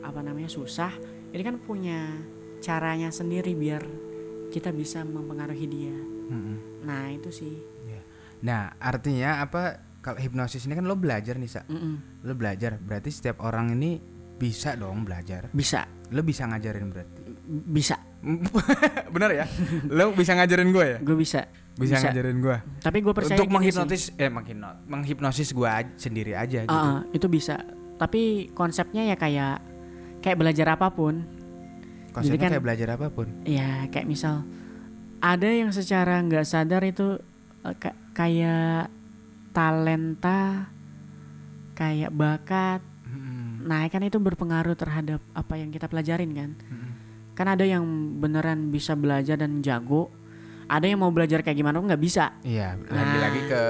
[0.01, 0.93] apa namanya susah
[1.31, 2.13] ini kan punya
[2.61, 3.81] caranya sendiri biar
[4.51, 5.97] kita bisa mempengaruhi dia
[6.29, 6.85] Mm-mm.
[6.85, 8.01] nah itu sih Iya.
[8.45, 9.63] Nah artinya apa?
[10.01, 12.29] Kalau hipnosis ini kan lo belajar nih sa, Mm-mm.
[12.29, 12.77] lo belajar.
[12.77, 13.97] Berarti setiap orang ini
[14.37, 15.49] bisa dong belajar.
[15.49, 17.21] bisa Lo bisa ngajarin berarti.
[17.49, 17.97] bisa
[19.15, 19.45] Bener ya?
[19.87, 20.99] Lo bisa ngajarin gue ya?
[20.99, 22.07] gue bisa Bisa, Bisa.
[22.07, 22.57] ngajarin gue.
[22.79, 26.67] tapi gue percaya Untuk menghipnotis, eh menghipno- menghipnosis gue sendiri aja sih.
[26.67, 26.73] gitu.
[26.73, 27.59] Ah, ah, itu bisa
[27.95, 29.59] tapi konsepnya ya kayak
[30.21, 31.27] kayak belajar apa pun
[32.11, 33.27] Konsepnya kan- kayak belajar apa pun.
[33.43, 34.47] ya kayak misal
[35.19, 37.19] ada yang secara nggak sadar itu
[37.61, 38.87] eh, ka- kayak
[39.51, 40.71] talenta
[41.73, 43.65] kayak bakat Mm-mm.
[43.65, 46.84] nah kan itu berpengaruh terhadap apa yang kita pelajarin kan Mm-mm.
[47.35, 47.83] Kan ada yang
[48.17, 50.11] beneran bisa belajar dan jago
[50.65, 53.61] ada yang mau belajar kayak gimana pun nggak bisa Iya, lagi-lagi ke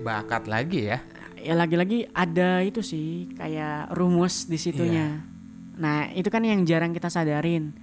[0.00, 0.98] bakat lagi ya.
[1.36, 5.22] ya lagi-lagi ada itu sih kayak rumus di situnya.
[5.76, 7.74] Nah itu kan yang jarang kita sadarin.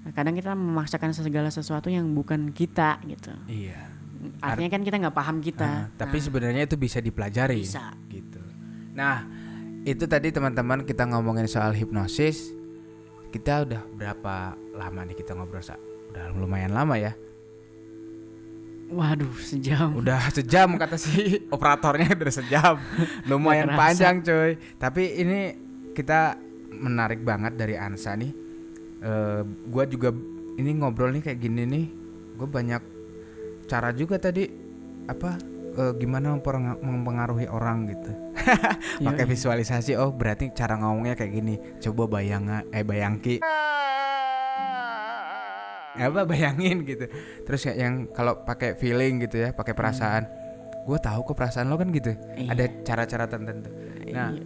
[0.00, 3.34] Nah, kadang kita memaksakan segala sesuatu yang bukan kita gitu.
[3.46, 3.90] Iya.
[4.40, 5.66] Artinya kan kita nggak paham kita.
[5.66, 7.60] Ah, tapi Nah, sebenarnya itu bisa dipelajari.
[7.60, 7.92] bisa.
[8.06, 8.40] Gitu.
[8.92, 9.24] Nah,
[9.82, 12.52] itu tadi teman-teman kita ngomongin soal hipnosis.
[13.30, 14.34] Kita udah berapa
[14.74, 15.78] lama nih kita ngobrol sa?
[16.10, 17.14] Udah lumayan lama ya.
[18.90, 19.94] Waduh, sejam.
[19.94, 22.74] Udah sejam kata si operatornya udah sejam.
[23.30, 24.58] Lumayan panjang coy.
[24.82, 25.40] Tapi ini
[25.94, 26.34] kita
[26.74, 28.34] menarik banget dari Ansa nih.
[29.00, 29.40] Eh,
[29.70, 30.10] gua juga
[30.58, 31.86] ini ngobrol nih kayak gini nih.
[32.34, 32.82] Gue banyak
[33.70, 34.50] cara juga tadi
[35.06, 35.38] apa
[35.78, 38.10] eh, gimana mempenga- mempengaruhi orang gitu.
[39.06, 39.30] Pakai Yoi.
[39.30, 39.94] visualisasi.
[39.94, 41.54] Oh, berarti cara ngomongnya kayak gini.
[41.78, 43.40] Coba bayang eh bayangki.
[45.90, 47.04] apa bayangin gitu
[47.44, 50.22] terus kayak yang kalau pakai feeling gitu ya pakai perasaan
[50.86, 52.48] gue tahu kok perasaan lo kan gitu Iya.
[52.48, 53.68] ada cara-cara tertentu
[54.08, 54.42] nah Iya.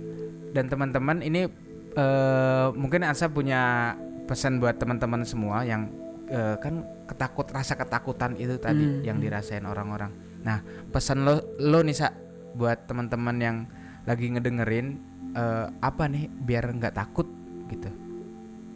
[0.50, 1.46] dan teman-teman ini
[1.94, 3.92] eh, mungkin Ansa punya
[4.24, 5.92] pesan buat teman-teman semua yang
[6.26, 9.04] eh, kan ketakut rasa ketakutan itu tadi Hmm.
[9.04, 10.11] yang dirasain orang-orang
[10.42, 10.59] nah
[10.90, 12.09] pesan lo lo nih Sa,
[12.57, 13.57] buat teman-teman yang
[14.05, 14.87] lagi ngedengerin
[15.33, 17.29] eh, apa nih biar nggak takut
[17.69, 17.88] gitu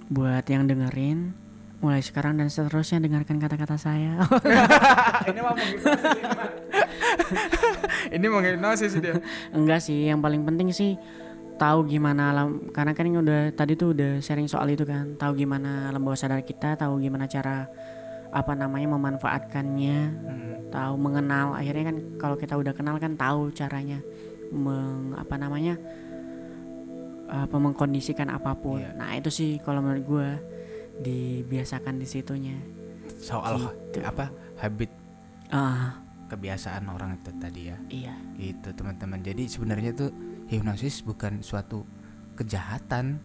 [0.09, 1.37] Buat yang dengerin,
[1.79, 4.17] mulai sekarang dan seterusnya dengarkan kata-kata saya.
[5.29, 5.53] ini mau
[8.09, 9.21] ini mau hipnosis dia
[9.53, 10.97] Enggak sih, yang paling penting sih
[11.59, 15.35] tahu gimana alam karena kan ini udah tadi tuh udah sharing soal itu kan, tahu
[15.37, 17.67] gimana alam bawah sadar kita, tahu gimana cara
[18.29, 20.73] apa namanya memanfaatkannya, Hmm.
[20.73, 21.53] tahu mengenal.
[21.53, 24.01] Akhirnya kan kalau kita udah kenal kan tahu caranya
[24.53, 25.77] meng apa namanya
[27.29, 28.81] apa mengkondisikan apa pun.
[28.81, 28.97] Iya.
[28.97, 30.29] Nah, itu sih kalau menurut gua
[30.99, 32.57] dibiasakan di situnya.
[33.19, 33.99] soal Gitu.
[34.07, 34.31] apa
[34.63, 34.95] habit
[35.51, 35.99] Ah,
[36.31, 38.15] kebiasaan orang itu tadi ya iya.
[38.37, 40.13] gitu teman-teman jadi sebenarnya tuh
[40.47, 41.83] hipnosis bukan suatu
[42.37, 43.19] kejahatan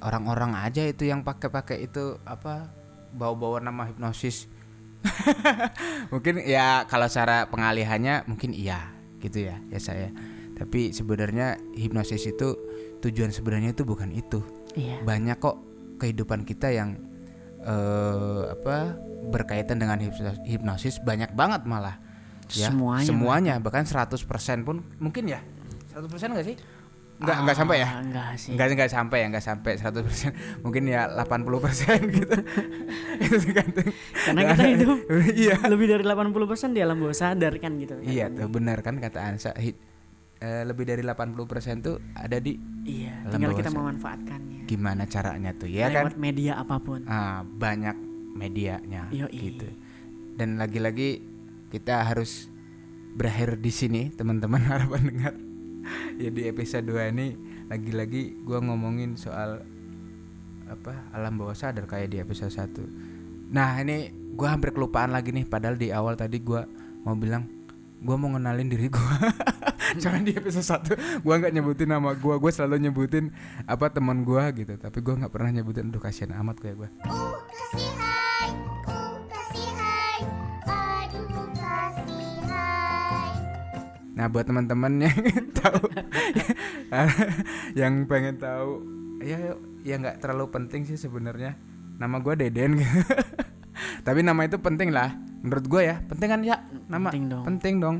[0.00, 2.70] orang-orang aja itu yang pakai-pakai itu apa
[3.12, 4.46] bawa-bawa nama hipnosis
[6.14, 8.88] mungkin ya kalau cara pengalihannya mungkin iya
[9.20, 10.08] gitu ya ya saya
[10.56, 12.56] tapi sebenarnya hipnosis itu
[13.00, 14.40] tujuan sebenarnya itu bukan itu.
[14.76, 15.00] Iya.
[15.00, 15.56] banyak kok
[15.96, 17.00] kehidupan kita yang
[17.64, 18.92] eh apa
[19.26, 19.96] berkaitan dengan
[20.44, 21.96] hipnosis, banyak banget malah.
[22.54, 23.54] Ya Semuanya, semuanya.
[23.58, 24.20] Bahkan 100%
[24.62, 25.40] pun mungkin ya.
[25.90, 26.56] 100% enggak sih?
[27.16, 27.88] Enggak enggak sampai ya?
[27.88, 28.50] Ah, Enggak sih.
[28.52, 30.36] enggak enggak sampai ya enggak sampai 100%
[30.68, 32.36] mungkin ya 80% gitu.
[33.24, 33.88] Itu tergantung.
[34.28, 34.98] Karena kita hidup
[35.48, 35.56] iya.
[35.66, 37.96] lebih dari 80% di alam bawah sadar kan gitu.
[38.04, 39.56] iya tuh benar kan kata Ansa
[40.38, 41.36] eh, lebih dari 80%
[41.80, 44.64] tuh ada di Iya, tinggal kita memanfaatkannya.
[44.64, 47.02] gimana caranya tuh ya kan Lewat media apa pun.
[47.04, 47.96] ah, banyak
[48.32, 49.32] medianya Yoi.
[49.50, 49.66] gitu
[50.34, 51.24] dan lagi-lagi
[51.68, 52.46] kita harus
[53.12, 55.34] berakhir di sini teman-teman harapan dengar
[56.14, 57.26] ya di episode 2 ini
[57.66, 59.64] lagi-lagi gua ngomongin soal
[60.66, 65.42] apa alam bawah sadar kayak di episode 1 nah ini gua hampir kelupaan lagi nih
[65.42, 66.66] padahal di awal tadi gua
[67.02, 67.46] mau bilang
[67.98, 69.16] gua mau ngenalin diri gua
[70.02, 70.66] Soalnya di episode
[71.20, 73.30] 1 gua nggak nyebutin nama gua gua selalu nyebutin
[73.66, 77.12] apa teman gua gitu tapi gua nggak pernah nyebutin aduh kasihan amat kayak gua Uh,
[77.12, 77.38] uh,
[81.06, 81.26] aduh
[81.60, 81.86] hai.
[84.16, 85.84] Nah buat teman-teman yang tahu,
[87.76, 88.80] yang pengen tahu,
[89.20, 89.52] ya
[89.84, 91.52] ya nggak terlalu penting sih sebenarnya.
[92.00, 92.88] Nama gue Deden, gitu.
[94.08, 95.12] tapi nama itu penting lah.
[95.44, 97.12] Menurut gue ya, penting kan ya nama.
[97.12, 97.44] Penting dong.
[97.44, 97.96] Penting dong.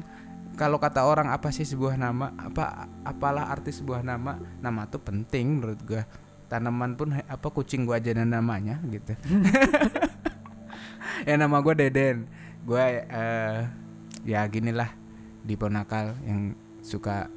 [0.57, 2.33] Kalau kata orang apa sih sebuah nama?
[2.41, 4.41] Apa apalah arti sebuah nama?
[4.65, 6.01] Nama tuh penting menurut gue.
[6.49, 9.13] Tanaman pun apa kucing gua aja namanya gitu.
[11.29, 12.25] ya nama gue Deden.
[12.65, 13.61] Gue eh,
[14.25, 14.89] ya gini lah
[15.45, 17.29] di Ponakal yang suka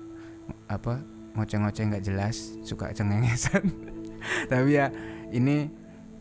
[0.71, 1.03] apa
[1.35, 3.67] ngoceh-ngoceh nggak jelas, suka cengengesan.
[4.51, 4.95] Tapi ya
[5.35, 5.67] ini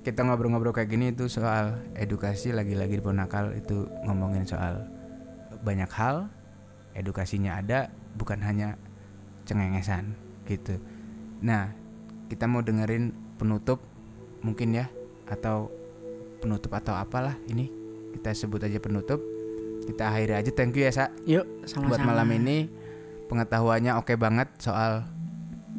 [0.03, 4.83] kita ngobrol-ngobrol kayak gini itu soal edukasi lagi-lagi di Ponakal itu ngomongin soal
[5.63, 6.27] banyak hal,
[6.99, 8.75] edukasinya ada bukan hanya
[9.47, 10.13] cengengesan
[10.45, 10.77] gitu.
[11.41, 11.71] Nah,
[12.27, 13.81] kita mau dengerin penutup
[14.43, 14.87] mungkin ya
[15.27, 15.71] atau
[16.39, 17.71] penutup atau apalah ini
[18.13, 19.23] kita sebut aja penutup.
[19.85, 21.89] Kita akhiri aja thank you ya Sa Yuk, sama-sama.
[21.89, 22.69] buat malam ini
[23.25, 25.09] pengetahuannya oke banget soal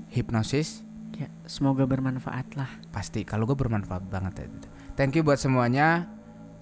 [0.10, 0.82] hipnosis
[1.14, 2.72] Ya, semoga bermanfaat lah.
[2.90, 4.48] pasti kalau gue bermanfaat banget ya.
[4.96, 6.08] thank you buat semuanya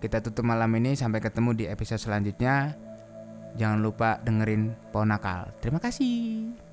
[0.02, 2.74] kita tutup malam ini sampai ketemu di episode selanjutnya
[3.58, 5.50] jangan lupa dengerin Ponakal.
[5.60, 6.67] Terima kasih